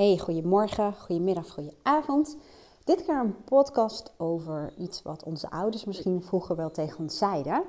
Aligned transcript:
Hey, 0.00 0.18
goedemorgen, 0.18 0.94
goedemiddag, 0.94 1.50
goedenavond. 1.50 2.36
Dit 2.84 3.04
keer 3.04 3.18
een 3.18 3.44
podcast 3.44 4.12
over 4.16 4.72
iets 4.78 5.02
wat 5.02 5.22
onze 5.22 5.50
ouders 5.50 5.84
misschien 5.84 6.22
vroeger 6.22 6.56
wel 6.56 6.70
tegen 6.70 6.98
ons 6.98 7.18
zeiden. 7.18 7.62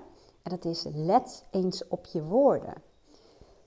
En 0.44 0.52
dat 0.52 0.66
is 0.66 0.86
let 0.94 1.44
eens 1.50 1.88
op 1.88 2.06
je 2.06 2.24
woorden. 2.24 2.74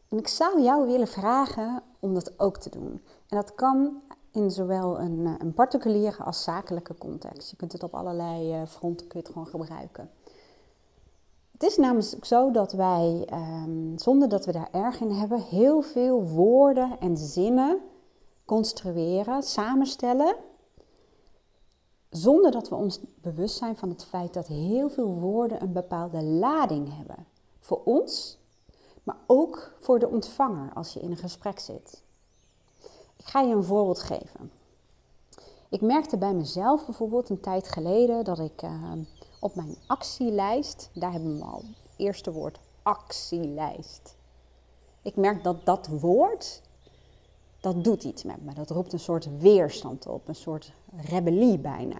En 0.08 0.19
ik 0.19 0.29
zou 0.29 0.62
jou 0.62 0.87
willen 0.87 1.06
vragen 1.06 1.82
om 2.00 2.14
dat 2.14 2.38
ook 2.38 2.58
te 2.58 2.71
doen. 2.71 3.03
En 3.29 3.37
dat 3.37 3.54
kan 3.54 4.03
in 4.32 4.50
zowel 4.50 5.00
een, 5.00 5.26
eh, 5.26 5.34
een 5.38 5.54
particuliere 5.54 6.22
als 6.22 6.42
zakelijke 6.42 6.94
context. 6.98 7.50
Je 7.50 7.56
kunt 7.56 7.72
het 7.72 7.82
op 7.82 7.94
allerlei 7.94 8.52
eh, 8.52 8.66
fronten 8.66 9.06
kun 9.06 9.26
gewoon 9.26 9.46
gebruiken. 9.46 10.10
Het 11.52 11.62
is 11.62 11.76
namelijk 11.76 12.24
zo 12.24 12.50
dat 12.50 12.72
wij, 12.72 13.24
ehm, 13.26 13.98
zonder 13.98 14.28
dat 14.28 14.46
we 14.46 14.52
daar 14.52 14.68
erg 14.72 15.00
in 15.00 15.10
hebben, 15.10 15.40
heel 15.40 15.82
veel 15.82 16.22
woorden 16.28 16.96
en 17.00 17.16
zinnen 17.16 17.80
construeren, 18.45 19.42
samenstellen, 19.42 20.37
zonder 22.10 22.50
dat 22.50 22.69
we 22.69 22.74
ons 22.74 23.00
bewust 23.20 23.56
zijn 23.56 23.77
van 23.77 23.88
het 23.88 24.05
feit 24.05 24.34
dat 24.34 24.46
heel 24.46 24.88
veel 24.91 25.14
woorden 25.14 25.62
een 25.62 25.73
bepaalde 25.73 26.23
lading 26.23 26.96
hebben. 26.96 27.27
Voor 27.60 27.80
ons, 27.84 28.38
maar 29.02 29.19
ook 29.27 29.72
voor 29.80 29.98
de 29.98 30.09
ontvanger 30.09 30.72
als 30.74 30.92
je 30.92 31.00
in 31.00 31.10
een 31.10 31.16
gesprek 31.16 31.59
zit. 31.59 32.02
Ik 33.16 33.24
ga 33.27 33.41
je 33.41 33.55
een 33.55 33.64
voorbeeld 33.64 34.00
geven. 34.00 34.50
Ik 35.69 35.80
merkte 35.80 36.16
bij 36.16 36.34
mezelf 36.34 36.84
bijvoorbeeld 36.86 37.28
een 37.28 37.41
tijd 37.41 37.69
geleden 37.69 38.24
dat 38.24 38.38
ik 38.38 38.62
uh, 38.62 38.92
op 39.41 39.55
mijn 39.55 39.77
actielijst, 39.86 40.91
daar 40.95 41.12
hebben 41.12 41.38
we 41.38 41.45
al 41.45 41.62
het 41.83 41.92
eerste 41.97 42.33
woord 42.33 42.58
actielijst. 42.83 44.16
Ik 45.02 45.16
merk 45.16 45.42
dat 45.42 45.64
dat 45.64 45.86
woord 45.86 46.62
dat 47.64 47.84
doet 47.84 48.04
iets 48.04 48.24
met 48.24 48.45
me. 48.45 48.54
Dat 48.54 48.70
roept 48.70 48.92
een 48.92 48.98
soort 48.98 49.38
weerstand 49.38 50.06
op, 50.06 50.28
een 50.28 50.34
soort 50.34 50.72
rebellie 50.96 51.59
bijna. 51.59 51.98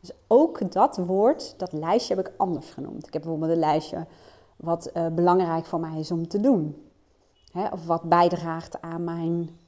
Dus 0.00 0.12
ook 0.26 0.72
dat 0.72 0.96
woord, 0.96 1.54
dat 1.56 1.72
lijstje 1.72 2.14
heb 2.14 2.26
ik 2.26 2.34
anders 2.36 2.70
genoemd. 2.70 3.06
Ik 3.06 3.12
heb 3.12 3.22
bijvoorbeeld 3.22 3.52
een 3.52 3.58
lijstje 3.58 4.06
wat 4.56 4.90
uh, 4.94 5.06
belangrijk 5.06 5.66
voor 5.66 5.80
mij 5.80 5.98
is 5.98 6.10
om 6.10 6.28
te 6.28 6.40
doen. 6.40 6.88
Hè, 7.52 7.68
of 7.68 7.86
wat 7.86 8.02
bijdraagt 8.02 8.80
aan 8.80 9.04
mijn 9.04 9.58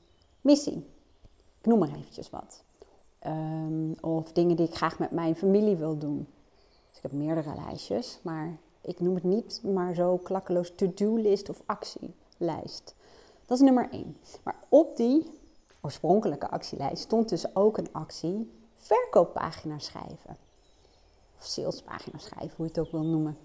missie. 0.41 0.87
Ik 1.61 1.67
noem 1.67 1.79
maar 1.79 1.95
eventjes 1.97 2.31
wat. 2.31 2.63
Um, 3.27 3.95
of 4.01 4.33
dingen 4.33 4.57
die 4.57 4.67
ik 4.67 4.75
graag 4.75 4.99
met 4.99 5.11
mijn 5.11 5.37
familie 5.37 5.77
wil 5.77 5.99
doen. 5.99 6.27
Dus 6.89 6.97
ik 6.97 7.03
heb 7.03 7.13
meerdere 7.13 7.55
lijstjes, 7.67 8.21
maar 8.23 8.59
ik 8.81 9.01
noem 9.01 9.15
het 9.15 9.25
niet 9.25 9.61
maar 9.63 9.95
zo 9.95 10.17
klakkeloos 10.17 10.73
to-do-list 10.75 11.49
of 11.49 11.63
actielijst. 11.67 12.95
Dat 13.51 13.59
is 13.59 13.65
nummer 13.65 13.91
1. 13.91 14.17
Maar 14.43 14.57
op 14.69 14.97
die 14.97 15.31
oorspronkelijke 15.81 16.51
actielijst 16.51 17.03
stond 17.03 17.29
dus 17.29 17.57
ook 17.57 17.79
een 17.79 17.93
actie 17.93 18.51
verkooppagina 18.77 19.79
schrijven. 19.79 20.37
Of 21.39 21.45
salespagina 21.45 22.19
schrijven, 22.19 22.57
hoe 22.57 22.67
je 22.67 22.73
het 22.73 22.81
ook 22.81 22.91
wil 22.93 23.03
noemen. 23.03 23.39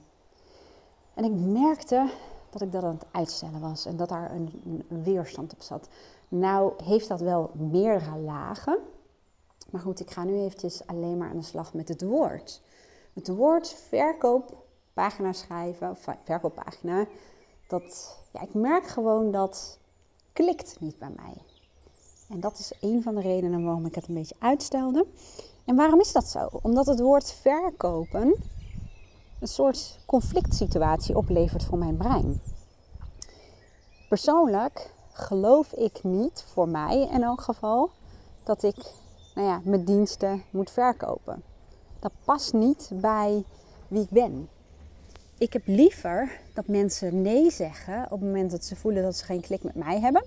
En 1.13 1.23
ik 1.23 1.31
merkte 1.31 2.09
dat 2.49 2.61
ik 2.61 2.71
dat 2.71 2.83
aan 2.83 2.93
het 2.93 3.05
uitstellen 3.11 3.59
was 3.59 3.85
en 3.85 3.97
dat 3.97 4.09
daar 4.09 4.31
een, 4.31 4.61
een 4.89 5.03
weerstand 5.03 5.53
op 5.53 5.61
zat. 5.61 5.87
Nou 6.27 6.83
heeft 6.83 7.07
dat 7.07 7.19
wel 7.19 7.51
meerdere 7.53 8.17
lagen. 8.17 8.79
Maar 9.69 9.81
goed, 9.81 9.99
ik 9.99 10.11
ga 10.11 10.23
nu 10.23 10.39
eventjes 10.39 10.87
alleen 10.87 11.17
maar 11.17 11.29
aan 11.29 11.39
de 11.39 11.45
slag 11.45 11.73
met 11.73 11.87
het 11.87 12.01
woord. 12.01 12.61
Het 13.13 13.27
woord 13.27 13.67
verkooppagina 13.67 15.33
schrijven, 15.33 15.89
of 15.89 16.07
verkooppagina, 16.23 17.05
dat, 17.67 18.17
ja, 18.31 18.41
ik 18.41 18.53
merk 18.53 18.87
gewoon 18.87 19.31
dat 19.31 19.79
klikt 20.35 20.77
niet 20.79 20.99
bij 20.99 21.11
mij. 21.15 21.35
En 22.29 22.39
dat 22.39 22.59
is 22.59 22.73
een 22.81 23.03
van 23.03 23.15
de 23.15 23.21
redenen 23.21 23.63
waarom 23.63 23.85
ik 23.85 23.95
het 23.95 24.07
een 24.07 24.13
beetje 24.13 24.35
uitstelde. 24.39 25.05
En 25.65 25.75
waarom 25.75 25.99
is 25.99 26.11
dat 26.11 26.27
zo? 26.27 26.49
Omdat 26.61 26.85
het 26.85 26.99
woord 26.99 27.31
verkopen 27.31 28.35
een 29.39 29.47
soort 29.47 29.99
conflict 30.05 30.55
situatie 30.55 31.17
oplevert 31.17 31.63
voor 31.63 31.77
mijn 31.77 31.97
brein. 31.97 32.41
Persoonlijk 34.09 34.93
geloof 35.11 35.73
ik 35.73 36.03
niet, 36.03 36.45
voor 36.53 36.67
mij 36.69 37.09
in 37.11 37.23
elk 37.23 37.41
geval, 37.41 37.89
dat 38.43 38.63
ik 38.63 38.93
nou 39.35 39.47
ja, 39.47 39.61
mijn 39.63 39.85
diensten 39.85 40.43
moet 40.49 40.71
verkopen. 40.71 41.43
Dat 41.99 42.11
past 42.23 42.53
niet 42.53 42.89
bij 42.93 43.45
wie 43.87 44.01
ik 44.01 44.09
ben 44.09 44.49
ik 45.37 45.53
heb 45.53 45.61
liever 45.65 46.31
dat 46.53 46.67
mensen 46.67 47.21
nee 47.21 47.51
zeggen 47.51 48.03
op 48.03 48.09
het 48.09 48.21
moment 48.21 48.51
dat 48.51 48.65
ze 48.65 48.75
voelen 48.75 49.03
dat 49.03 49.15
ze 49.15 49.25
geen 49.25 49.41
klik 49.41 49.63
met 49.63 49.75
mij 49.75 49.99
hebben. 49.99 50.23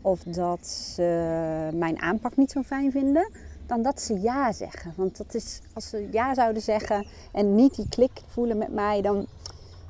Of 0.00 0.22
dat 0.22 0.66
ze 0.66 1.02
mijn 1.74 1.98
aanpak 1.98 2.36
niet 2.36 2.50
zo 2.50 2.62
fijn 2.62 2.90
vinden. 2.90 3.30
Dan 3.66 3.82
dat 3.82 4.00
ze 4.00 4.20
ja 4.20 4.52
zeggen. 4.52 4.92
Want 4.96 5.16
dat 5.16 5.34
is, 5.34 5.60
als 5.72 5.88
ze 5.88 6.08
ja 6.10 6.34
zouden 6.34 6.62
zeggen 6.62 7.06
en 7.32 7.54
niet 7.54 7.74
die 7.74 7.88
klik 7.88 8.22
voelen 8.26 8.58
met 8.58 8.72
mij, 8.72 9.02
dan 9.02 9.26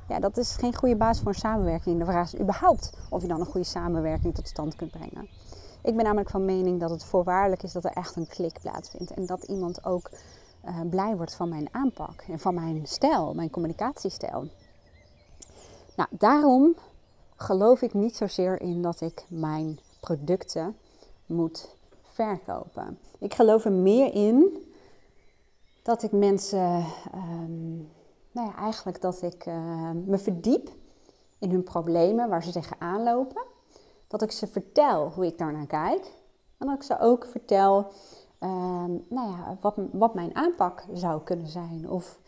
ja, 0.07 0.19
dat 0.19 0.37
is 0.37 0.55
geen 0.55 0.75
goede 0.75 0.95
basis 0.95 1.23
voor 1.23 1.31
een 1.31 1.39
samenwerking. 1.39 1.99
De 1.99 2.05
vraag 2.05 2.33
is 2.33 2.39
überhaupt 2.39 2.97
of 3.09 3.21
je 3.21 3.27
dan 3.27 3.39
een 3.39 3.45
goede 3.45 3.67
samenwerking 3.67 4.35
tot 4.35 4.47
stand 4.47 4.75
kunt 4.75 4.91
brengen. 4.91 5.27
Ik 5.81 5.95
ben 5.95 6.03
namelijk 6.03 6.29
van 6.29 6.45
mening 6.45 6.79
dat 6.79 6.89
het 6.89 7.03
voorwaardelijk 7.03 7.63
is 7.63 7.71
dat 7.71 7.83
er 7.83 7.91
echt 7.91 8.15
een 8.15 8.27
klik 8.27 8.59
plaatsvindt. 8.61 9.11
En 9.11 9.25
dat 9.25 9.43
iemand 9.43 9.85
ook 9.85 10.09
uh, 10.67 10.79
blij 10.89 11.15
wordt 11.15 11.35
van 11.35 11.49
mijn 11.49 11.67
aanpak 11.71 12.21
en 12.21 12.39
van 12.39 12.53
mijn 12.53 12.87
stijl, 12.87 13.33
mijn 13.33 13.49
communicatiestijl. 13.49 14.47
Nou, 15.95 16.09
daarom 16.11 16.75
geloof 17.35 17.81
ik 17.81 17.93
niet 17.93 18.15
zozeer 18.15 18.61
in 18.61 18.81
dat 18.81 19.01
ik 19.01 19.25
mijn 19.27 19.79
producten 19.99 20.77
moet 21.25 21.75
verkopen. 22.01 22.99
Ik 23.19 23.33
geloof 23.33 23.65
er 23.65 23.71
meer 23.71 24.13
in 24.13 24.65
dat 25.81 26.03
ik 26.03 26.11
mensen, 26.11 26.85
um, 27.15 27.89
nou 28.31 28.47
ja, 28.47 28.55
eigenlijk 28.55 29.01
dat 29.01 29.21
ik 29.21 29.45
uh, 29.45 29.91
me 30.05 30.17
verdiep 30.17 30.69
in 31.39 31.51
hun 31.51 31.63
problemen 31.63 32.29
waar 32.29 32.43
ze 32.43 32.51
tegenaan 32.51 33.03
lopen. 33.03 33.43
Dat 34.07 34.21
ik 34.21 34.31
ze 34.31 34.47
vertel 34.47 35.11
hoe 35.11 35.25
ik 35.25 35.37
daarnaar 35.37 35.67
kijk. 35.67 36.11
En 36.57 36.67
dat 36.67 36.75
ik 36.75 36.83
ze 36.83 36.99
ook 36.99 37.25
vertel 37.25 37.91
Ehm, 38.39 38.91
nou 39.09 39.29
ja, 39.29 39.57
wat, 39.61 39.75
wat 39.91 40.13
mijn 40.13 40.35
aanpak 40.35 40.85
zou 40.93 41.21
kunnen 41.21 41.47
zijn. 41.47 41.89
Of 41.89 42.19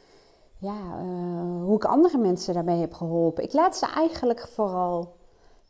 ja, 0.59 1.01
uh, 1.01 1.63
hoe 1.63 1.75
ik 1.75 1.85
andere 1.85 2.17
mensen 2.17 2.53
daarbij 2.53 2.77
heb 2.77 2.93
geholpen. 2.93 3.43
Ik 3.43 3.53
laat 3.53 3.77
ze 3.77 3.85
eigenlijk 3.85 4.47
vooral 4.47 5.15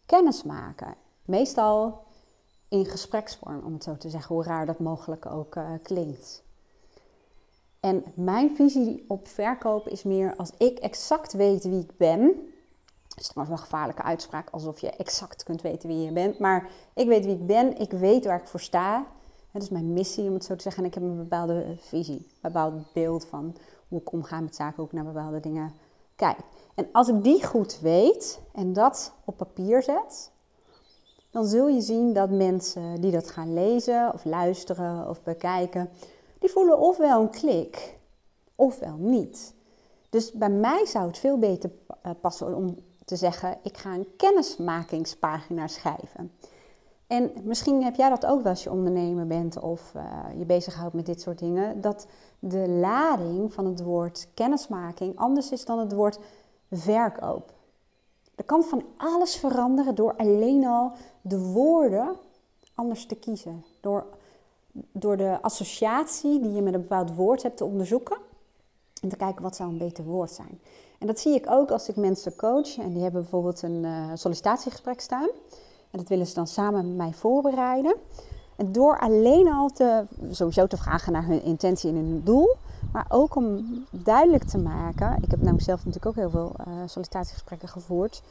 kennis 0.05 0.43
maken. 0.43 0.95
Meestal 1.25 2.05
in 2.69 2.85
gespreksvorm, 2.85 3.61
om 3.65 3.73
het 3.73 3.83
zo 3.83 3.97
te 3.97 4.09
zeggen, 4.09 4.35
hoe 4.35 4.43
raar 4.43 4.65
dat 4.65 4.79
mogelijk 4.79 5.25
ook 5.25 5.55
uh, 5.55 5.69
klinkt. 5.83 6.43
En 7.79 8.03
mijn 8.13 8.55
visie 8.55 9.05
op 9.07 9.27
verkopen 9.27 9.91
is 9.91 10.03
meer 10.03 10.35
als 10.35 10.51
ik 10.57 10.77
exact 10.79 11.33
weet 11.33 11.63
wie 11.63 11.79
ik 11.79 11.97
ben. 11.97 12.21
Dat 13.07 13.19
is 13.19 13.27
trouwens 13.27 13.33
wel 13.33 13.57
een 13.57 13.71
gevaarlijke 13.71 14.03
uitspraak, 14.03 14.49
alsof 14.49 14.79
je 14.79 14.89
exact 14.89 15.43
kunt 15.43 15.61
weten 15.61 15.89
wie 15.89 16.01
je 16.01 16.11
bent. 16.11 16.39
Maar 16.39 16.69
ik 16.93 17.07
weet 17.07 17.25
wie 17.25 17.35
ik 17.35 17.47
ben, 17.47 17.77
ik 17.77 17.91
weet 17.91 18.25
waar 18.25 18.39
ik 18.39 18.47
voor 18.47 18.59
sta. 18.59 19.05
Het 19.57 19.66
is 19.66 19.72
mijn 19.72 19.94
missie, 19.94 20.28
om 20.28 20.34
het 20.34 20.45
zo 20.45 20.56
te 20.56 20.62
zeggen. 20.62 20.84
En 20.84 20.90
ik 20.90 20.94
heb 20.94 21.03
een 21.03 21.18
bepaalde 21.18 21.75
visie, 21.79 22.16
een 22.16 22.25
bepaald 22.41 22.94
beeld 22.94 23.25
van 23.25 23.56
hoe 23.88 24.00
ik 24.00 24.12
omga 24.12 24.40
met 24.40 24.56
zaken, 24.56 24.75
hoe 24.75 24.85
ik 24.85 24.91
naar 24.91 25.03
bepaalde 25.03 25.40
dingen 25.40 25.73
kijk. 26.16 26.38
En 26.75 26.90
als 26.91 27.07
ik 27.07 27.23
die 27.23 27.45
goed 27.45 27.79
weet 27.79 28.40
en 28.53 28.73
dat 28.73 29.13
op 29.25 29.38
papier 29.38 29.84
zet, 29.84 30.31
dan 31.31 31.45
zul 31.45 31.68
je 31.68 31.81
zien 31.81 32.13
dat 32.13 32.29
mensen 32.29 33.01
die 33.01 33.12
dat 33.12 33.29
gaan 33.29 33.53
lezen 33.53 34.13
of 34.13 34.25
luisteren 34.25 35.09
of 35.09 35.23
bekijken, 35.23 35.89
die 36.39 36.50
voelen 36.50 36.79
ofwel 36.79 37.22
een 37.22 37.29
klik 37.29 37.97
ofwel 38.56 38.95
niet. 38.97 39.53
Dus 40.09 40.31
bij 40.31 40.50
mij 40.50 40.85
zou 40.85 41.07
het 41.07 41.18
veel 41.18 41.38
beter 41.38 41.72
eh, 42.01 42.12
passen 42.22 42.56
om 42.56 42.75
te 43.06 43.16
zeggen: 43.16 43.57
ik 43.63 43.78
ga 43.78 43.94
een 43.94 44.07
kennismakingspagina 44.18 45.68
schrijven. 45.68 46.31
En 47.07 47.31
misschien 47.44 47.84
heb 47.84 47.95
jij 47.95 48.09
dat 48.09 48.25
ook 48.25 48.44
wel 48.44 48.51
als 48.51 48.63
je 48.63 48.72
ondernemer 48.72 49.28
bent 49.28 49.59
of 49.59 49.94
uh, 49.95 50.04
je 50.38 50.45
bezighoudt 50.45 50.94
met 50.94 51.06
dit 51.06 51.21
soort 51.21 51.39
dingen. 51.39 51.81
Dat 51.81 52.07
de 52.39 52.69
lading 52.69 53.54
van 53.54 53.65
het 53.65 53.81
woord 53.81 54.27
kennismaking 54.33 55.18
anders 55.18 55.51
is 55.51 55.65
dan 55.65 55.80
het 55.80 55.94
woord 55.94 56.19
verkoop. 56.71 57.54
Er 58.36 58.44
kan 58.44 58.63
van 58.63 58.83
alles 58.98 59.36
veranderen 59.36 59.95
door 59.95 60.15
alleen 60.15 60.65
al 60.65 60.92
de 61.21 61.39
woorden 61.39 62.15
anders 62.75 63.06
te 63.06 63.15
kiezen. 63.15 63.65
Door, 63.81 64.06
door 64.92 65.18
de 65.18 65.38
associatie 65.42 66.39
die 66.39 66.51
je 66.51 66.62
met 66.62 66.74
een 66.74 66.81
bepaald 66.81 67.15
woord 67.15 67.44
hebt 67.44 67.57
te 67.57 67.65
onderzoeken. 67.65 68.18
En 69.01 69.10
te 69.10 69.15
kijken 69.15 69.44
wat 69.44 69.56
zou 69.56 69.69
een 69.69 69.77
beter 69.77 70.03
woord 70.03 70.31
zijn. 70.31 70.62
En 71.00 71.07
dat 71.07 71.19
zie 71.19 71.36
ik 71.36 71.50
ook 71.50 71.71
als 71.71 71.89
ik 71.89 71.95
mensen 71.95 72.36
coach 72.36 72.77
en 72.77 72.94
die 72.94 73.01
hebben 73.01 73.21
bijvoorbeeld 73.21 73.62
een 73.62 73.83
uh, 73.83 74.12
sollicitatiegesprek 74.13 75.00
staan. 75.00 75.30
En 75.92 76.00
dat 76.00 76.07
willen 76.07 76.28
ze 76.28 76.34
dan 76.34 76.48
samen 76.48 76.88
met 76.88 76.98
mij 76.98 77.13
voorbereiden. 77.13 77.95
En 78.56 78.72
door 78.72 79.00
alleen 79.00 79.51
al 79.51 79.69
te, 79.69 80.06
sowieso 80.31 80.68
te 80.68 80.78
vragen 80.78 81.13
naar 81.13 81.25
hun 81.25 81.44
intentie 81.44 81.89
en 81.89 81.95
hun 81.95 82.22
doel. 82.24 82.56
Maar 82.92 83.06
ook 83.10 83.36
om 83.36 83.66
duidelijk 83.92 84.44
te 84.44 84.57
maken. 84.57 85.18
Ik 85.22 85.31
heb 85.31 85.39
namelijk 85.39 85.63
zelf 85.63 85.86
natuurlijk 85.86 86.06
ook 86.06 86.16
heel 86.16 86.30
veel 86.30 86.56
uh, 86.60 86.74
sollicitatiegesprekken 86.86 87.68
gevoerd. 87.68 88.22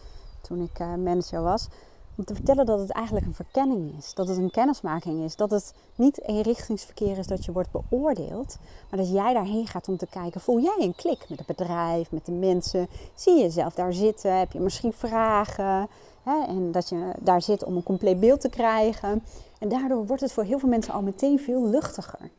Toen 0.41 0.63
ik 0.63 0.81
uh, 0.81 0.95
manager 0.95 1.43
was. 1.43 1.69
om 2.17 2.25
te 2.25 2.35
vertellen 2.35 2.67
dat 2.67 2.79
het 2.79 2.91
eigenlijk 2.91 3.27
een 3.27 3.35
verkenning 3.35 3.97
is. 3.99 4.15
Dat 4.15 4.29
het 4.29 4.37
een 4.37 4.51
kennismaking 4.51 5.25
is. 5.25 5.37
Dat 5.37 5.51
het 5.51 5.75
niet 5.95 6.23
eenrichtingsverkeer 6.23 7.19
is 7.19 7.27
dat 7.27 7.45
je 7.45 7.53
wordt 7.53 7.71
beoordeeld. 7.71 8.57
Maar 8.91 8.99
dat 8.99 9.11
jij 9.11 9.33
daarheen 9.33 9.67
gaat 9.67 9.89
om 9.89 9.97
te 9.97 10.07
kijken, 10.07 10.41
voel 10.41 10.61
jij 10.61 10.77
een 10.79 10.95
klik 10.95 11.27
met 11.29 11.39
het 11.39 11.47
bedrijf, 11.47 12.11
met 12.11 12.27
de 12.27 12.33
mensen? 12.33 12.89
Zie 13.15 13.35
je 13.35 13.43
jezelf 13.43 13.75
daar 13.75 13.93
zitten? 13.93 14.39
Heb 14.39 14.53
je 14.53 14.61
misschien 14.61 14.93
vragen? 14.93 15.89
En 16.27 16.73
dat 16.73 16.89
je 16.89 17.13
daar 17.21 17.43
zit 17.43 17.65
om 17.65 17.77
een 17.77 17.83
compleet 17.83 18.21
beeld 18.21 18.41
te 18.41 18.49
krijgen. 18.49 19.23
En 19.59 19.69
daardoor 19.69 20.07
wordt 20.07 20.23
het 20.23 20.33
voor 20.33 20.45
heel 20.45 20.59
veel 20.59 20.69
mensen 20.69 20.93
al 20.93 21.03
meteen 21.03 21.39
veel 21.39 21.67
luchtiger. 21.67 22.31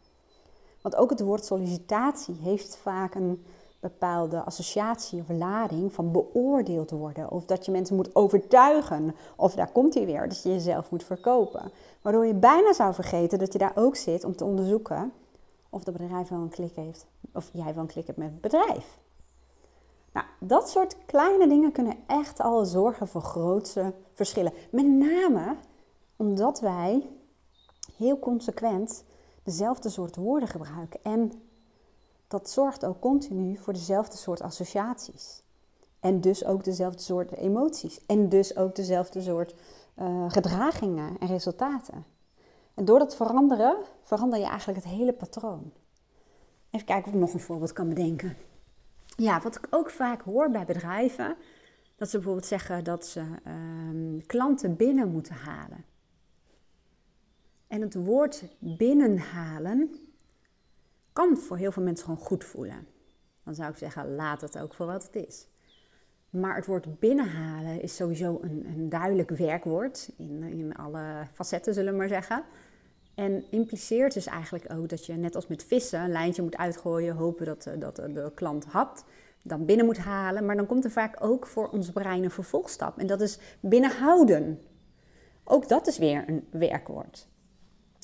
Want 0.82 0.96
ook 0.96 1.10
het 1.10 1.22
woord 1.22 1.46
sollicitatie 1.46 2.36
heeft 2.42 2.78
vaak 2.82 3.16
een 3.16 3.46
bepaalde 3.80 4.44
associatie 4.44 5.22
of 5.22 5.38
lading 5.38 5.94
van 5.94 6.12
beoordeeld 6.12 6.92
worden. 6.92 7.32
Of 7.32 7.46
dat 7.46 7.66
je 7.66 7.72
mensen 7.72 7.96
moet 7.96 8.16
overtuigen. 8.16 9.16
Of 9.36 9.54
daar 9.54 9.72
komt 9.72 9.94
hij 9.94 10.06
weer, 10.06 10.28
dat 10.30 10.44
je 10.44 10.50
jezelf 10.50 10.92
moet 10.92 11.04
verkopen. 11.04 11.72
Waardoor 12.02 12.26
je 12.26 12.34
bijna 12.34 12.74
zou 12.74 12.94
vergeten 12.94 13.40
dat 13.40 13.54
je 13.54 13.60
daar 13.60 13.76
ook 13.76 13.96
zit 13.96 14.24
om 14.24 14.36
te 14.36 14.46
onderzoeken 14.46 15.12
of 15.70 15.84
dat 15.84 15.98
bedrijf 15.98 16.28
wel 16.28 16.40
een 16.40 16.50
klik 16.50 16.76
heeft. 16.76 17.06
Of 17.34 17.50
jij 17.54 17.74
wel 17.74 17.84
een 17.84 17.90
klik 17.90 18.08
hebt 18.08 18.18
met 18.18 18.32
het 18.32 18.42
bedrijf. 18.42 19.00
Nou, 20.18 20.30
dat 20.40 20.70
soort 20.70 20.98
kleine 21.06 21.48
dingen 21.48 21.72
kunnen 21.72 21.98
echt 22.08 22.40
al 22.40 22.66
zorgen 22.66 23.08
voor 23.08 23.22
grootse 23.22 23.94
verschillen. 24.14 24.54
Met 24.72 24.86
name 24.86 25.56
omdat 26.16 26.60
wij 26.60 27.10
heel 27.98 28.20
consequent 28.20 29.04
dezelfde 29.44 29.90
soort 29.90 30.16
woorden 30.16 30.50
gebruiken. 30.50 31.00
En 31.04 31.32
dat 32.28 32.50
zorgt 32.50 32.86
ook 32.86 33.00
continu 33.00 33.58
voor 33.58 33.74
dezelfde 33.74 34.18
soort 34.18 34.42
associaties. 34.42 35.44
En 36.00 36.22
dus 36.22 36.46
ook 36.46 36.64
dezelfde 36.64 37.02
soort 37.02 37.32
emoties. 37.32 38.06
En 38.06 38.30
dus 38.30 38.56
ook 38.56 38.76
dezelfde 38.76 39.22
soort 39.22 39.56
uh, 40.00 40.26
gedragingen 40.28 41.18
en 41.20 41.28
resultaten. 41.28 42.06
En 42.74 42.86
door 42.86 43.00
dat 43.00 43.16
veranderen, 43.16 43.78
verander 44.02 44.40
je 44.40 44.46
eigenlijk 44.46 44.84
het 44.84 44.94
hele 44.94 45.14
patroon. 45.14 45.72
Even 46.72 46.86
kijken 46.86 47.08
of 47.08 47.14
ik 47.14 47.20
nog 47.20 47.34
een 47.34 47.40
voorbeeld 47.40 47.74
kan 47.74 47.90
bedenken. 47.90 48.38
Ja, 49.18 49.42
wat 49.42 49.56
ik 49.56 49.68
ook 49.70 49.90
vaak 49.90 50.22
hoor 50.22 50.50
bij 50.50 50.66
bedrijven, 50.66 51.36
dat 51.96 52.10
ze 52.10 52.16
bijvoorbeeld 52.16 52.46
zeggen 52.46 52.84
dat 52.84 53.08
ze 53.08 53.22
uh, 53.22 54.22
klanten 54.26 54.76
binnen 54.76 55.12
moeten 55.12 55.36
halen. 55.36 55.86
En 57.68 57.82
het 57.82 57.94
woord 57.94 58.44
binnenhalen 58.60 59.92
kan 61.14 61.38
voor 61.38 61.58
heel 61.58 61.72
veel 61.72 61.84
mensen 61.84 62.06
gewoon 62.06 62.26
goed 62.26 62.44
voelen. 62.44 62.88
Dan 63.44 63.56
zou 63.56 63.72
ik 63.72 63.78
zeggen, 63.78 64.16
laat 64.16 64.42
het 64.42 64.58
ook 64.58 64.74
voor 64.74 64.86
wat 64.86 65.04
het 65.04 65.16
is. 65.28 65.48
Maar 66.30 66.56
het 66.56 66.66
woord 66.66 67.00
binnenhalen 67.00 67.82
is 67.82 67.96
sowieso 67.96 68.40
een, 68.42 68.66
een 68.66 68.90
duidelijk 68.90 69.30
werkwoord 69.30 70.12
in, 70.18 70.44
in 70.44 70.76
alle 70.76 71.28
facetten, 71.34 71.74
zullen 71.74 71.92
we 71.92 71.98
maar 71.98 72.08
zeggen. 72.08 72.44
En 73.18 73.44
impliceert 73.50 74.14
dus 74.14 74.26
eigenlijk 74.26 74.66
ook 74.74 74.90
dat 74.90 75.06
je 75.06 75.14
net 75.14 75.36
als 75.36 75.48
met 75.48 75.64
vissen 75.64 76.02
een 76.02 76.12
lijntje 76.12 76.42
moet 76.42 76.58
uitgooien, 76.58 77.16
hopen 77.16 77.46
dat, 77.46 77.66
eh, 77.66 77.74
dat 77.80 77.96
de 77.96 78.32
klant 78.36 78.66
hapt, 78.66 79.04
dan 79.42 79.66
binnen 79.66 79.86
moet 79.86 79.98
halen. 79.98 80.46
Maar 80.46 80.56
dan 80.56 80.66
komt 80.66 80.84
er 80.84 80.92
vaak 80.92 81.24
ook 81.24 81.48
voor 81.48 81.70
ons 81.70 81.92
brein 81.92 82.24
een 82.24 82.32
vervolgstap 82.32 82.98
en 82.98 83.08
dat 83.08 83.22
is 83.22 83.40
binnenhouden. 83.60 84.62
Ook 85.44 85.68
dat 85.68 85.88
is 85.88 85.98
weer 85.98 86.24
een 86.28 86.48
werkwoord. 86.50 87.28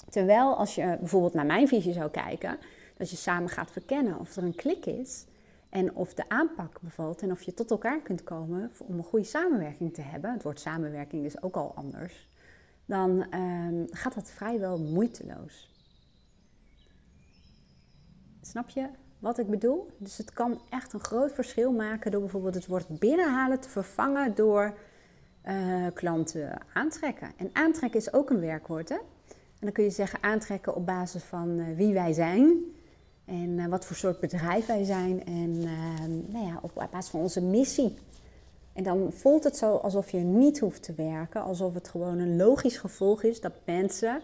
Terwijl 0.09 0.55
als 0.55 0.75
je 0.75 0.97
bijvoorbeeld 0.99 1.33
naar 1.33 1.45
mijn 1.45 1.67
visie 1.67 1.93
zou 1.93 2.09
kijken, 2.09 2.57
dat 2.97 3.09
je 3.09 3.15
samen 3.15 3.49
gaat 3.49 3.71
verkennen 3.71 4.19
of 4.19 4.35
er 4.35 4.43
een 4.43 4.55
klik 4.55 4.85
is 4.85 5.25
en 5.69 5.95
of 5.95 6.13
de 6.13 6.29
aanpak 6.29 6.79
bevalt 6.81 7.21
en 7.21 7.31
of 7.31 7.41
je 7.41 7.53
tot 7.53 7.71
elkaar 7.71 8.01
kunt 8.01 8.23
komen 8.23 8.71
om 8.77 8.97
een 8.97 9.03
goede 9.03 9.25
samenwerking 9.25 9.93
te 9.93 10.01
hebben. 10.01 10.31
Het 10.31 10.43
woord 10.43 10.59
samenwerking 10.59 11.25
is 11.25 11.41
ook 11.41 11.55
al 11.55 11.71
anders. 11.75 12.27
Dan 12.85 13.25
ehm, 13.29 13.85
gaat 13.89 14.15
dat 14.15 14.29
vrijwel 14.29 14.79
moeiteloos. 14.79 15.71
Snap 18.41 18.69
je 18.69 18.89
wat 19.19 19.37
ik 19.37 19.49
bedoel? 19.49 19.89
Dus 19.97 20.17
het 20.17 20.33
kan 20.33 20.61
echt 20.69 20.93
een 20.93 20.99
groot 20.99 21.33
verschil 21.33 21.71
maken 21.71 22.11
door 22.11 22.21
bijvoorbeeld 22.21 22.55
het 22.55 22.67
woord 22.67 22.99
binnenhalen 22.99 23.59
te 23.59 23.69
vervangen 23.69 24.35
door 24.35 24.77
uh, 25.45 25.87
klanten 25.93 26.61
aantrekken. 26.73 27.31
En 27.37 27.49
aantrekken 27.53 27.99
is 27.99 28.13
ook 28.13 28.29
een 28.29 28.39
werkwoord. 28.39 28.89
Hè? 28.89 28.95
En 28.95 29.59
dan 29.59 29.71
kun 29.71 29.83
je 29.83 29.89
zeggen 29.89 30.23
aantrekken 30.23 30.75
op 30.75 30.85
basis 30.85 31.23
van 31.23 31.49
uh, 31.49 31.75
wie 31.75 31.93
wij 31.93 32.13
zijn 32.13 32.57
en 33.25 33.57
uh, 33.57 33.65
wat 33.65 33.85
voor 33.85 33.95
soort 33.95 34.19
bedrijf 34.19 34.65
wij 34.65 34.83
zijn 34.83 35.25
en 35.25 35.55
uh, 35.55 36.33
nou 36.33 36.45
ja, 36.45 36.59
op 36.61 36.87
basis 36.91 37.11
van 37.11 37.19
onze 37.19 37.41
missie. 37.41 37.97
En 38.73 38.83
dan 38.83 39.13
voelt 39.13 39.43
het 39.43 39.57
zo 39.57 39.75
alsof 39.75 40.09
je 40.09 40.17
niet 40.17 40.59
hoeft 40.59 40.83
te 40.83 40.93
werken, 40.93 41.41
alsof 41.41 41.73
het 41.73 41.87
gewoon 41.87 42.19
een 42.19 42.35
logisch 42.35 42.77
gevolg 42.77 43.23
is 43.23 43.41
dat 43.41 43.53
mensen 43.65 44.21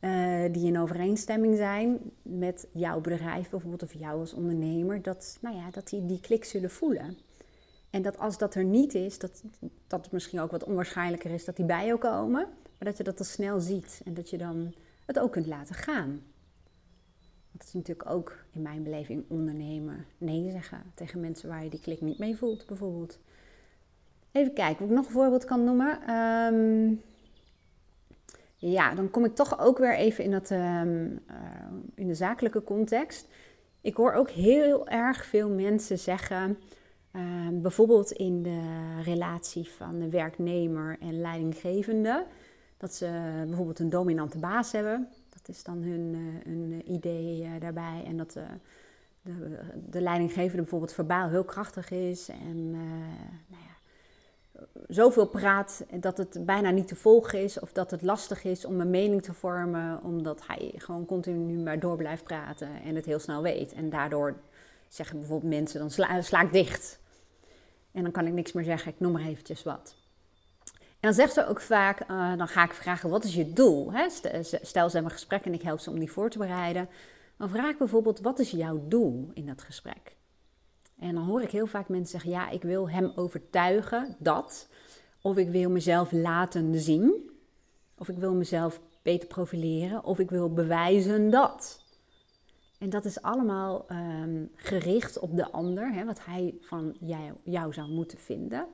uh, 0.00 0.52
die 0.52 0.66
in 0.66 0.78
overeenstemming 0.78 1.56
zijn 1.56 1.98
met 2.22 2.66
jouw 2.72 3.00
bedrijf 3.00 3.50
bijvoorbeeld 3.50 3.82
of 3.82 3.94
jou 3.94 4.20
als 4.20 4.32
ondernemer, 4.32 5.02
dat, 5.02 5.38
nou 5.40 5.56
ja, 5.56 5.70
dat 5.70 5.88
die 5.88 6.06
die 6.06 6.20
klik 6.20 6.44
zullen 6.44 6.70
voelen. 6.70 7.18
En 7.90 8.02
dat 8.02 8.18
als 8.18 8.38
dat 8.38 8.54
er 8.54 8.64
niet 8.64 8.94
is, 8.94 9.18
dat, 9.18 9.42
dat 9.86 10.04
het 10.04 10.12
misschien 10.12 10.40
ook 10.40 10.50
wat 10.50 10.64
onwaarschijnlijker 10.64 11.30
is 11.30 11.44
dat 11.44 11.56
die 11.56 11.64
bij 11.64 11.86
jou 11.86 11.98
komen, 11.98 12.46
maar 12.78 12.88
dat 12.88 12.96
je 12.96 13.02
dat 13.02 13.18
al 13.18 13.24
snel 13.24 13.60
ziet 13.60 14.00
en 14.04 14.14
dat 14.14 14.30
je 14.30 14.38
dan 14.38 14.74
het 15.06 15.18
ook 15.18 15.32
kunt 15.32 15.46
laten 15.46 15.74
gaan. 15.74 16.22
Dat 17.52 17.66
is 17.66 17.72
natuurlijk 17.72 18.10
ook 18.10 18.44
in 18.50 18.62
mijn 18.62 18.82
beleving 18.82 19.24
ondernemen. 19.28 20.06
Nee 20.18 20.50
zeggen 20.50 20.82
tegen 20.94 21.20
mensen 21.20 21.48
waar 21.48 21.64
je 21.64 21.70
die 21.70 21.80
klik 21.80 22.00
niet 22.00 22.18
mee 22.18 22.36
voelt, 22.36 22.66
bijvoorbeeld. 22.66 23.18
Even 24.32 24.52
kijken 24.52 24.84
of 24.84 24.90
ik 24.90 24.96
nog 24.96 25.06
een 25.06 25.12
voorbeeld 25.12 25.44
kan 25.44 25.64
noemen. 25.64 26.14
Um, 26.14 27.02
ja, 28.56 28.94
dan 28.94 29.10
kom 29.10 29.24
ik 29.24 29.34
toch 29.34 29.60
ook 29.60 29.78
weer 29.78 29.96
even 29.96 30.24
in, 30.24 30.30
dat, 30.30 30.50
um, 30.50 30.58
uh, 30.58 31.18
in 31.94 32.06
de 32.06 32.14
zakelijke 32.14 32.64
context. 32.64 33.28
Ik 33.80 33.96
hoor 33.96 34.12
ook 34.12 34.30
heel 34.30 34.88
erg 34.88 35.24
veel 35.24 35.50
mensen 35.50 35.98
zeggen, 35.98 36.58
um, 37.12 37.62
bijvoorbeeld 37.62 38.10
in 38.10 38.42
de 38.42 38.60
relatie 39.02 39.68
van 39.68 39.98
de 39.98 40.08
werknemer 40.08 40.96
en 41.00 41.20
leidinggevende, 41.20 42.26
dat 42.76 42.94
ze 42.94 43.42
bijvoorbeeld 43.46 43.78
een 43.78 43.90
dominante 43.90 44.38
baas 44.38 44.72
hebben 44.72 45.08
is 45.50 45.62
dan 45.64 45.82
hun, 45.82 46.14
uh, 46.46 46.94
idee 46.94 47.42
uh, 47.42 47.50
daarbij. 47.60 48.02
En 48.06 48.16
dat 48.16 48.32
de, 48.32 49.58
de 49.90 50.00
leidinggevende 50.00 50.62
bijvoorbeeld 50.62 50.92
verbaal 50.92 51.28
heel 51.28 51.44
krachtig 51.44 51.90
is. 51.90 52.28
En 52.28 52.70
nou 52.70 53.62
ja, 53.62 53.69
zoveel 54.88 55.26
praat 55.26 55.84
dat 56.00 56.16
het 56.16 56.46
bijna 56.46 56.70
niet 56.70 56.88
te 56.88 56.96
volgen 56.96 57.42
is. 57.42 57.60
Of 57.60 57.72
dat 57.72 57.90
het 57.90 58.02
lastig 58.02 58.44
is 58.44 58.64
om 58.64 58.80
een 58.80 58.90
mening 58.90 59.22
te 59.22 59.32
vormen. 59.32 60.02
Omdat 60.02 60.46
hij 60.46 60.72
gewoon 60.76 61.06
continu 61.06 61.58
maar 61.58 61.80
door 61.80 61.96
blijft 61.96 62.24
praten 62.24 62.68
en 62.84 62.94
het 62.94 63.04
heel 63.04 63.18
snel 63.18 63.42
weet. 63.42 63.72
En 63.72 63.90
daardoor 63.90 64.36
zeggen 64.88 65.18
bijvoorbeeld 65.18 65.52
mensen, 65.52 65.80
dan 65.80 65.90
sla, 66.22 66.42
ik 66.42 66.52
dicht. 66.52 66.98
En 67.92 68.02
dan 68.02 68.12
kan 68.12 68.26
ik 68.26 68.32
niks 68.32 68.52
meer 68.52 68.64
zeggen, 68.64 68.92
ik 68.92 69.00
noem 69.00 69.12
maar 69.12 69.26
eventjes 69.26 69.62
wat. 69.62 69.98
En 70.72 71.08
dan 71.08 71.14
zegt 71.14 71.32
ze 71.32 71.46
ook 71.46 71.60
vaak, 71.60 72.00
uh, 72.10 72.36
dan 72.36 72.48
ga 72.48 72.64
ik 72.64 72.72
vragen, 72.72 73.10
wat 73.10 73.24
is 73.24 73.34
je 73.34 73.52
doel? 73.52 73.92
Stel, 74.08 74.44
ze 74.62 74.78
hebben 74.78 75.04
een 75.04 75.10
gesprek 75.10 75.44
en 75.44 75.54
ik 75.54 75.62
help 75.62 75.80
ze 75.80 75.90
om 75.90 75.98
die 75.98 76.12
voor 76.12 76.30
te 76.30 76.38
bereiden. 76.38 76.88
Dan 77.36 77.48
vraag 77.48 77.70
ik 77.70 77.78
bijvoorbeeld, 77.78 78.20
wat 78.20 78.38
is 78.38 78.50
jouw 78.50 78.84
doel 78.88 79.30
in 79.34 79.46
dat 79.46 79.62
gesprek? 79.62 80.16
En 81.00 81.14
dan 81.14 81.24
hoor 81.24 81.42
ik 81.42 81.50
heel 81.50 81.66
vaak 81.66 81.88
mensen 81.88 82.10
zeggen, 82.10 82.30
ja, 82.30 82.50
ik 82.50 82.62
wil 82.62 82.90
hem 82.90 83.12
overtuigen 83.14 84.16
dat. 84.18 84.68
Of 85.22 85.36
ik 85.36 85.48
wil 85.48 85.70
mezelf 85.70 86.12
laten 86.12 86.78
zien. 86.80 87.30
Of 87.98 88.08
ik 88.08 88.16
wil 88.16 88.34
mezelf 88.34 88.80
beter 89.02 89.28
profileren. 89.28 90.04
Of 90.04 90.18
ik 90.18 90.30
wil 90.30 90.52
bewijzen 90.52 91.30
dat. 91.30 91.84
En 92.78 92.90
dat 92.90 93.04
is 93.04 93.22
allemaal 93.22 93.86
um, 93.90 94.50
gericht 94.54 95.18
op 95.18 95.36
de 95.36 95.50
ander, 95.50 95.92
hè, 95.92 96.04
wat 96.04 96.24
hij 96.24 96.54
van 96.60 96.96
jou, 97.00 97.32
jou 97.42 97.72
zou 97.72 97.90
moeten 97.90 98.18
vinden. 98.18 98.66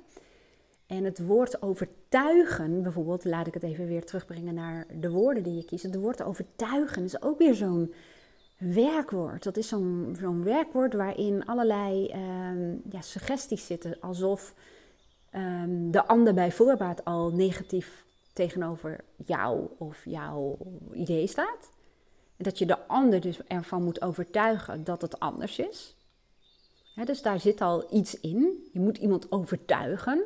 En 0.87 1.05
het 1.05 1.27
woord 1.27 1.63
overtuigen, 1.63 2.83
bijvoorbeeld, 2.83 3.25
laat 3.25 3.47
ik 3.47 3.55
het 3.55 3.63
even 3.63 3.87
weer 3.87 4.05
terugbrengen 4.05 4.55
naar 4.55 4.87
de 5.01 5.11
woorden 5.11 5.43
die 5.43 5.55
je 5.55 5.65
kiest. 5.65 5.83
Het 5.83 5.97
woord 5.97 6.23
overtuigen 6.23 7.05
is 7.05 7.23
ook 7.23 7.39
weer 7.39 7.55
zo'n 7.55 7.93
werkwoord. 8.59 9.43
Dat 9.43 9.57
is 9.57 9.69
zo'n 9.69 10.43
werkwoord 10.45 10.93
waarin 10.93 11.47
allerlei 11.47 12.13
um, 12.13 12.83
ja, 12.91 13.01
suggesties 13.01 13.67
zitten. 13.67 14.01
Alsof 14.01 14.55
um, 15.35 15.91
de 15.91 16.07
ander 16.07 16.35
bij 16.35 16.53
voorbaat 16.53 17.05
al 17.05 17.31
negatief 17.31 18.05
tegenover 18.33 19.05
jou 19.27 19.67
of 19.79 20.05
jouw 20.05 20.59
idee 20.93 21.27
staat. 21.27 21.71
En 22.37 22.45
dat 22.45 22.59
je 22.59 22.67
de 22.67 22.87
ander 22.87 23.21
dus 23.21 23.45
ervan 23.47 23.83
moet 23.83 24.03
overtuigen 24.03 24.85
dat 24.85 25.03
het 25.03 25.21
anders 25.21 25.59
is. 25.59 25.97
dus 27.05 27.23
daar 27.23 27.41
zit 27.41 27.61
al 27.61 27.95
iets 27.95 28.21
in. 28.21 28.69
Je 28.73 28.81
moet 28.81 28.97
iemand 28.97 29.33
overtuigen. 29.33 30.25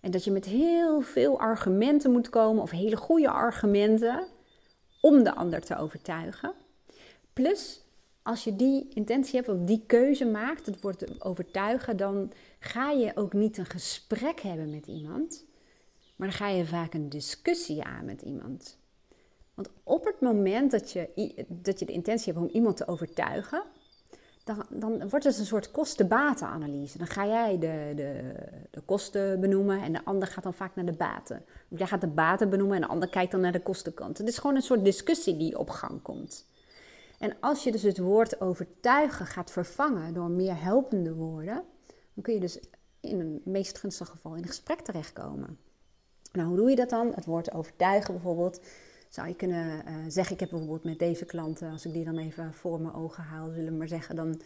En 0.00 0.10
dat 0.10 0.24
je 0.24 0.30
met 0.30 0.44
heel 0.44 1.00
veel 1.00 1.38
argumenten 1.38 2.10
moet 2.10 2.28
komen, 2.28 2.62
of 2.62 2.70
hele 2.70 2.96
goede 2.96 3.30
argumenten, 3.30 4.26
om 5.00 5.22
de 5.22 5.34
ander 5.34 5.60
te 5.60 5.76
overtuigen. 5.76 6.52
Plus, 7.36 7.80
als 8.22 8.44
je 8.44 8.56
die 8.56 8.88
intentie 8.94 9.36
hebt 9.36 9.48
of 9.48 9.58
die 9.58 9.84
keuze 9.86 10.24
maakt, 10.24 10.66
het 10.66 10.80
wordt 10.80 11.24
overtuigen, 11.24 11.96
dan 11.96 12.32
ga 12.58 12.90
je 12.90 13.16
ook 13.16 13.32
niet 13.32 13.58
een 13.58 13.66
gesprek 13.66 14.40
hebben 14.40 14.70
met 14.70 14.86
iemand. 14.86 15.44
Maar 16.16 16.28
dan 16.28 16.36
ga 16.36 16.48
je 16.48 16.66
vaak 16.66 16.94
een 16.94 17.08
discussie 17.08 17.84
aan 17.84 18.04
met 18.04 18.22
iemand. 18.22 18.78
Want 19.54 19.70
op 19.82 20.04
het 20.04 20.20
moment 20.20 20.70
dat 20.70 20.92
je, 20.92 21.08
dat 21.48 21.78
je 21.78 21.84
de 21.84 21.92
intentie 21.92 22.32
hebt 22.32 22.44
om 22.44 22.52
iemand 22.52 22.76
te 22.76 22.88
overtuigen, 22.88 23.62
dan, 24.44 24.64
dan 24.70 25.08
wordt 25.08 25.24
het 25.24 25.38
een 25.38 25.46
soort 25.46 25.70
kosten-batenanalyse. 25.70 26.98
Dan 26.98 27.06
ga 27.06 27.26
jij 27.26 27.58
de, 27.58 27.92
de, 27.96 28.34
de 28.70 28.80
kosten 28.80 29.40
benoemen 29.40 29.82
en 29.82 29.92
de 29.92 30.04
ander 30.04 30.28
gaat 30.28 30.44
dan 30.44 30.54
vaak 30.54 30.74
naar 30.74 30.86
de 30.86 30.92
baten. 30.92 31.44
Of 31.68 31.78
jij 31.78 31.86
gaat 31.86 32.00
de 32.00 32.06
baten 32.06 32.50
benoemen 32.50 32.76
en 32.76 32.82
de 32.82 32.88
ander 32.88 33.08
kijkt 33.08 33.32
dan 33.32 33.40
naar 33.40 33.52
de 33.52 33.62
kostenkant. 33.62 34.18
Het 34.18 34.28
is 34.28 34.38
gewoon 34.38 34.56
een 34.56 34.62
soort 34.62 34.84
discussie 34.84 35.36
die 35.36 35.58
op 35.58 35.70
gang 35.70 36.02
komt. 36.02 36.46
En 37.18 37.36
als 37.40 37.64
je 37.64 37.72
dus 37.72 37.82
het 37.82 37.98
woord 37.98 38.40
overtuigen 38.40 39.26
gaat 39.26 39.50
vervangen 39.50 40.14
door 40.14 40.30
meer 40.30 40.62
helpende 40.62 41.14
woorden, 41.14 41.64
dan 42.14 42.22
kun 42.22 42.34
je 42.34 42.40
dus 42.40 42.60
in 43.00 43.18
het 43.18 43.46
meest 43.46 43.78
gunstige 43.78 44.10
geval 44.10 44.34
in 44.34 44.42
een 44.42 44.48
gesprek 44.48 44.80
terechtkomen. 44.80 45.58
Nou, 46.32 46.48
hoe 46.48 46.56
doe 46.56 46.70
je 46.70 46.76
dat 46.76 46.90
dan? 46.90 47.12
Het 47.14 47.24
woord 47.24 47.52
overtuigen 47.52 48.14
bijvoorbeeld. 48.14 48.60
Zou 49.08 49.28
je 49.28 49.34
kunnen 49.34 49.82
uh, 49.88 49.94
zeggen, 50.08 50.34
ik 50.34 50.40
heb 50.40 50.50
bijvoorbeeld 50.50 50.84
met 50.84 50.98
deze 50.98 51.24
klanten, 51.24 51.70
als 51.70 51.84
ik 51.84 51.92
die 51.92 52.04
dan 52.04 52.18
even 52.18 52.54
voor 52.54 52.80
mijn 52.80 52.94
ogen 52.94 53.22
haal, 53.22 53.50
zullen 53.50 53.72
we 53.72 53.78
maar 53.78 53.88
zeggen, 53.88 54.16
dan 54.16 54.40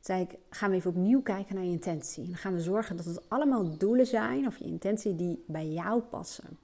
zei 0.00 0.22
ik, 0.22 0.38
gaan 0.50 0.70
we 0.70 0.76
even 0.76 0.90
opnieuw 0.90 1.22
kijken 1.22 1.54
naar 1.54 1.64
je 1.64 1.70
intentie. 1.70 2.22
En 2.22 2.28
dan 2.28 2.38
gaan 2.38 2.54
we 2.54 2.60
zorgen 2.60 2.96
dat 2.96 3.04
het 3.04 3.28
allemaal 3.28 3.76
doelen 3.76 4.06
zijn, 4.06 4.46
of 4.46 4.56
je 4.56 4.64
intentie, 4.64 5.16
die 5.16 5.44
bij 5.46 5.68
jou 5.68 6.00
passen. 6.00 6.58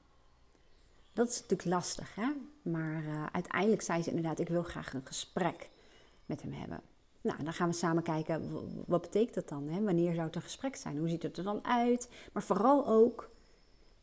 Dat 1.13 1.29
is 1.29 1.41
natuurlijk 1.41 1.69
lastig, 1.69 2.15
hè? 2.15 2.27
Maar 2.65 3.03
uh, 3.03 3.27
uiteindelijk 3.33 3.83
zei 3.83 4.03
ze 4.03 4.09
inderdaad, 4.09 4.39
ik 4.39 4.49
wil 4.49 4.63
graag 4.63 4.95
een 4.95 5.07
gesprek 5.07 5.71
met 6.27 6.43
hem 6.43 6.53
hebben. 6.53 6.81
Nou, 7.21 7.45
dan 7.45 7.53
gaan 7.53 7.69
we 7.69 7.75
samen 7.75 8.03
kijken, 8.03 8.51
wat 8.87 9.01
betekent 9.01 9.35
dat 9.35 9.49
dan? 9.49 9.69
Hè? 9.69 9.83
Wanneer 9.83 10.15
zou 10.15 10.27
het 10.27 10.37
een 10.37 10.43
gesprek 10.43 10.77
zijn? 10.77 10.99
Hoe 10.99 11.09
ziet 11.09 11.23
het 11.23 11.37
er 11.37 11.45
dan 11.45 11.65
uit? 11.65 12.09
Maar 12.33 12.43
vooral 12.43 12.87
ook, 12.87 13.31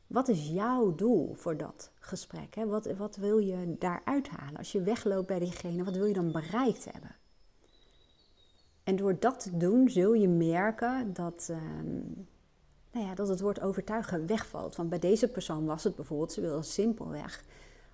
wat 0.07 0.27
is 0.27 0.47
jouw 0.47 0.95
doel 0.95 1.33
voor 1.33 1.57
dat 1.57 1.91
gesprek? 1.99 2.55
Hè? 2.55 2.65
Wat, 2.65 2.85
wat 2.85 3.15
wil 3.15 3.37
je 3.37 3.75
daaruit 3.79 4.27
halen? 4.29 4.57
Als 4.57 4.71
je 4.71 4.81
wegloopt 4.81 5.27
bij 5.27 5.39
diegene, 5.39 5.83
wat 5.83 5.95
wil 5.95 6.05
je 6.05 6.13
dan 6.13 6.31
bereikt 6.31 6.91
hebben? 6.91 7.15
En 8.83 8.95
door 8.95 9.19
dat 9.19 9.39
te 9.39 9.57
doen 9.57 9.89
zul 9.89 10.13
je 10.13 10.27
merken 10.27 11.13
dat, 11.13 11.47
ehm, 11.49 12.01
nou 12.91 13.05
ja, 13.05 13.15
dat 13.15 13.27
het 13.27 13.41
woord 13.41 13.61
overtuigen 13.61 14.27
wegvalt. 14.27 14.75
Want 14.75 14.89
bij 14.89 14.99
deze 14.99 15.27
persoon 15.27 15.65
was 15.65 15.83
het 15.83 15.95
bijvoorbeeld, 15.95 16.31
ze 16.31 16.41
wilde 16.41 16.63
simpelweg 16.63 17.43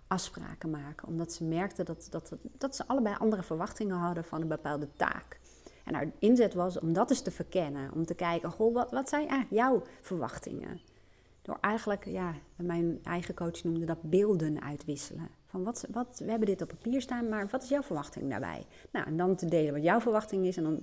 afspraken 0.08 0.70
maken. 0.70 1.08
Omdat 1.08 1.34
ze 1.34 1.44
merkte 1.44 1.84
dat, 1.84 2.08
dat, 2.10 2.34
dat 2.58 2.76
ze 2.76 2.88
allebei 2.88 3.16
andere 3.20 3.44
verwachtingen 3.44 3.98
hadden 3.98 4.24
van 4.24 4.42
een 4.42 4.48
bepaalde 4.48 4.88
taak. 4.96 5.40
En 5.84 5.94
haar 5.94 6.12
inzet 6.20 6.54
was 6.54 6.80
om 6.80 6.94
dat 6.94 7.10
eens 7.10 7.22
te 7.22 7.32
verkennen. 7.32 7.92
Om 7.94 8.06
te 8.06 8.14
kijken, 8.14 8.52
goh, 8.52 8.74
wat, 8.74 8.92
wat 8.92 9.10
zijn 9.10 9.28
eigenlijk 9.28 9.62
jouw 9.62 9.84
verwachtingen? 10.02 10.80
Door 11.42 11.58
eigenlijk, 11.62 12.06
ja, 12.06 12.34
mijn 12.56 13.00
eigen 13.04 13.34
coach 13.34 13.64
noemde 13.64 13.86
dat 13.86 14.02
beelden 14.02 14.62
uitwisselen. 14.62 15.30
Van 15.46 15.64
wat, 15.64 15.88
wat, 15.92 16.22
we 16.24 16.30
hebben 16.30 16.48
dit 16.48 16.62
op 16.62 16.68
papier 16.68 17.02
staan, 17.02 17.30
maar 17.30 17.48
wat 17.52 17.64
is 17.64 17.70
jouw 17.70 17.84
verwachting 17.84 18.30
daarbij? 18.30 18.66
Nou, 18.92 19.06
en 19.06 19.18
dan 19.18 19.36
te 19.36 19.46
delen 19.46 19.74
wat 19.74 19.84
jouw 19.84 20.00
verwachting 20.00 20.46
is 20.46 20.58
en 20.58 20.64
dan 20.64 20.80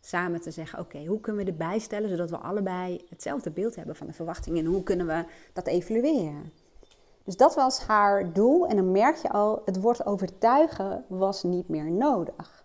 samen 0.00 0.40
te 0.40 0.50
zeggen, 0.50 0.78
oké, 0.78 1.04
hoe 1.04 1.20
kunnen 1.20 1.44
we 1.44 1.50
dit 1.50 1.58
bijstellen 1.58 2.08
zodat 2.08 2.30
we 2.30 2.36
allebei 2.36 3.04
hetzelfde 3.08 3.50
beeld 3.50 3.76
hebben 3.76 3.96
van 3.96 4.06
de 4.06 4.12
verwachting 4.12 4.58
en 4.58 4.64
hoe 4.64 4.82
kunnen 4.82 5.06
we 5.06 5.24
dat 5.52 5.66
evalueren? 5.66 6.52
Dus 7.26 7.36
dat 7.36 7.54
was 7.54 7.80
haar 7.80 8.32
doel 8.32 8.66
en 8.66 8.76
dan 8.76 8.90
merk 8.90 9.16
je 9.16 9.30
al, 9.30 9.62
het 9.64 9.80
woord 9.80 10.06
overtuigen 10.06 11.04
was 11.08 11.42
niet 11.42 11.68
meer 11.68 11.90
nodig. 11.90 12.64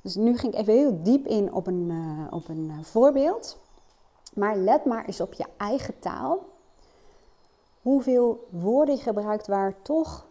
Dus 0.00 0.14
nu 0.14 0.38
ging 0.38 0.52
ik 0.52 0.58
even 0.58 0.72
heel 0.72 1.02
diep 1.02 1.26
in 1.26 1.52
op 1.52 1.66
een, 1.66 1.88
uh, 1.90 2.26
op 2.32 2.48
een 2.48 2.70
uh, 2.70 2.82
voorbeeld. 2.82 3.58
Maar 4.32 4.56
let 4.56 4.84
maar 4.84 5.04
eens 5.04 5.20
op 5.20 5.32
je 5.32 5.46
eigen 5.56 5.98
taal. 5.98 6.38
Hoeveel 7.82 8.48
woorden 8.50 8.94
je 8.94 9.02
gebruikt 9.02 9.46
waar 9.46 9.82
toch 9.82 10.26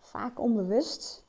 vaak 0.00 0.40
onbewust 0.40 1.24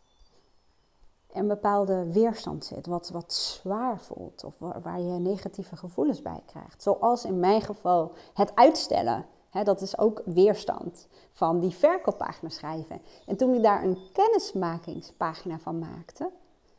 een 1.34 1.48
bepaalde 1.48 2.12
weerstand 2.12 2.66
zit, 2.66 2.86
wat, 2.86 3.10
wat 3.10 3.34
zwaar 3.34 4.00
voelt 4.00 4.44
of 4.44 4.54
waar 4.60 5.00
je 5.00 5.20
negatieve 5.20 5.76
gevoelens 5.76 6.22
bij 6.22 6.42
krijgt. 6.46 6.84
Zoals 6.84 7.26
in 7.26 7.40
mijn 7.40 7.62
geval 7.62 8.12
het 8.34 8.56
uitstellen. 8.56 9.26
Dat 9.62 9.82
is 9.82 9.98
ook 9.98 10.22
weerstand 10.26 11.08
van 11.32 11.60
die 11.60 11.72
verkooppagina 11.72 12.50
schrijven. 12.50 13.02
En 13.26 13.36
toen 13.36 13.54
ik 13.54 13.64
daar 13.64 13.84
een 13.84 13.98
kennismakingspagina 14.14 15.60
van 15.60 15.80
maakte, 15.80 16.30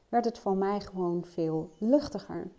werd 0.09 0.25
het 0.25 0.39
voor 0.39 0.57
mij 0.57 0.81
gewoon 0.81 1.25
veel 1.25 1.71
luchtiger. 1.79 2.51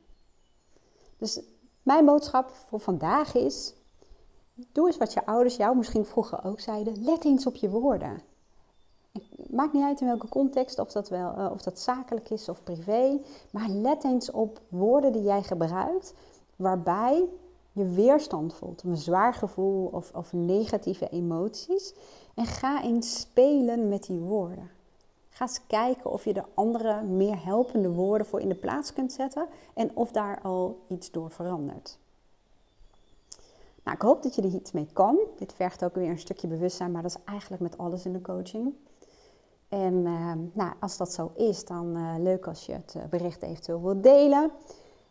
Dus 1.18 1.42
mijn 1.84 2.06
boodschap 2.06 2.50
voor 2.50 2.80
vandaag 2.80 3.36
is: 3.36 3.74
doe 4.72 4.88
eens 4.88 4.98
wat 4.98 5.14
je 5.14 5.26
ouders 5.26 5.56
jou 5.56 5.78
misschien 5.78 6.06
vroeger 6.06 6.44
ook 6.44 6.60
zeiden. 6.60 7.04
Let 7.04 7.26
eens 7.26 7.46
op 7.46 7.56
je 7.56 7.70
woorden. 7.70 8.22
Maakt 9.50 9.74
niet 9.74 9.84
uit 9.84 10.02
in 10.02 10.08
welke 10.08 10.30
context, 10.30 10.80
of 10.80 10.92
dat, 10.92 11.10
wel, 11.10 11.38
uh, 11.38 11.52
of 11.52 11.62
dat 11.62 11.80
zakelijk 11.80 12.30
is 12.30 12.50
of 12.50 12.64
privé. 12.64 13.20
Maar 13.52 13.70
let 13.70 14.04
eens 14.04 14.32
op 14.32 14.62
woorden 14.68 15.12
die 15.12 15.24
jij 15.24 15.44
gebruikt, 15.44 16.14
waarbij 16.56 17.30
je 17.76 17.86
weerstand 17.86 18.54
voelt, 18.54 18.84
een 18.84 18.98
zwaar 18.98 19.34
gevoel 19.34 19.90
of, 19.92 20.12
of 20.14 20.34
negatieve 20.34 21.10
emoties. 21.10 21.94
En 22.36 22.46
ga 22.46 22.84
eens 22.84 23.20
spelen 23.20 23.90
met 23.90 24.06
die 24.06 24.20
woorden. 24.20 24.70
Ga 25.30 25.46
eens 25.46 25.62
kijken 25.68 26.12
of 26.12 26.26
je 26.26 26.34
er 26.34 26.46
andere, 26.54 27.04
meer 27.04 27.46
helpende 27.46 27.92
woorden 27.92 28.28
voor 28.28 28.42
in 28.42 28.50
de 28.50 28.56
plaats 28.56 28.94
kunt 28.94 29.12
zetten 29.12 29.48
en 29.74 29.92
of 29.94 30.12
daar 30.12 30.42
al 30.42 30.80
iets 30.88 31.12
door 31.12 31.32
verandert. 31.32 31.98
Nou, 33.84 33.98
ik 33.98 34.04
hoop 34.04 34.24
dat 34.24 34.36
je 34.36 34.42
er 34.42 34.54
iets 34.54 34.72
mee 34.72 34.88
kan. 34.94 35.18
Dit 35.38 35.54
vergt 35.54 35.84
ook 35.84 35.96
weer 35.96 36.10
een 36.10 36.20
stukje 36.20 36.48
bewustzijn, 36.48 36.92
maar 36.92 37.02
dat 37.02 37.12
is 37.12 37.24
eigenlijk 37.26 37.62
met 37.62 37.78
alles 37.78 38.06
in 38.06 38.14
de 38.14 38.22
coaching. 38.22 38.74
En 39.70 39.94
uh, 39.94 40.32
nou, 40.54 40.74
als 40.80 40.98
dat 40.98 41.14
zo 41.14 41.32
is, 41.36 41.66
dan 41.66 41.98
uh, 41.98 42.16
leuk 42.18 42.48
als 42.48 42.66
je 42.66 42.74
het 42.74 42.96
eh, 42.96 43.04
bericht 43.10 43.42
eventueel 43.42 43.82
wilt 43.82 44.04
delen. 44.04 44.52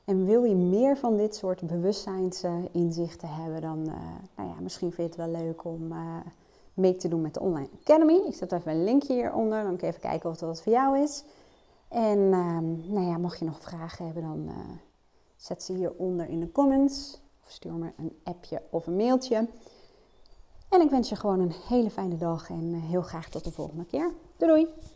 En 0.04 0.24
wil 0.24 0.44
je 0.44 0.54
meer 0.54 0.96
van 0.96 1.16
dit 1.16 1.36
soort 1.36 1.66
bewustzijnsinzichten 1.66 3.28
hebben, 3.28 3.60
dan 3.60 3.78
uh, 3.78 3.94
nou 4.36 4.48
ja, 4.48 4.54
misschien 4.60 4.92
vind 4.92 5.14
je 5.14 5.22
het 5.22 5.30
wel 5.30 5.42
leuk 5.42 5.64
om 5.64 5.94
mee 6.74 6.96
te 6.96 7.08
doen 7.08 7.20
met 7.20 7.34
de 7.34 7.40
Online 7.40 7.68
Academy. 7.80 8.14
Ik 8.26 8.34
zet 8.34 8.52
even 8.52 8.72
een 8.72 8.84
linkje 8.84 9.14
hieronder, 9.14 9.62
dan 9.62 9.76
kun 9.76 9.86
je 9.86 9.92
even 9.92 10.08
kijken 10.08 10.30
of 10.30 10.36
dat 10.36 10.48
wat 10.48 10.62
voor 10.62 10.72
jou 10.72 10.98
is. 10.98 11.24
En 11.88 12.18
ehm, 12.32 12.92
nou 12.92 13.06
ja, 13.06 13.18
mocht 13.18 13.38
je 13.38 13.44
nog 13.44 13.60
vragen 13.60 14.04
hebben, 14.04 14.22
dan 14.22 14.44
uh, 14.48 14.54
zet 15.36 15.62
ze 15.62 15.72
hieronder 15.72 16.28
in 16.28 16.40
de 16.40 16.52
comments. 16.52 17.20
Of 17.44 17.50
stuur 17.50 17.72
me 17.72 17.92
een 17.96 18.16
appje 18.24 18.62
of 18.70 18.86
een 18.86 18.96
mailtje. 18.96 19.48
En 20.68 20.80
ik 20.80 20.90
wens 20.90 21.08
je 21.08 21.16
gewoon 21.16 21.40
een 21.40 21.52
hele 21.68 21.90
fijne 21.90 22.16
dag 22.16 22.50
en 22.50 22.72
eh, 22.74 22.88
heel 22.88 23.02
graag 23.02 23.28
tot 23.28 23.44
de 23.44 23.52
volgende 23.52 23.84
keer. 23.84 24.12
Doei 24.36 24.50
doei! 24.52 24.93